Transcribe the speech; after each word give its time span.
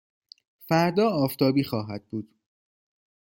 فردا 0.69 1.07
آفتابی 1.09 1.63
خواهد 1.63 2.05
بود. 2.11 2.33